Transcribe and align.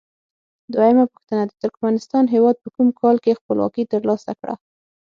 دویمه 0.73 1.03
پوښتنه: 1.11 1.43
د 1.45 1.51
ترکمنستان 1.61 2.23
هیواد 2.33 2.55
په 2.63 2.69
کوم 2.75 2.87
کال 2.99 3.15
کې 3.23 3.37
خپلواکي 3.39 3.83
تر 3.91 4.01
لاسه 4.09 4.31
کړه؟ 4.39 4.53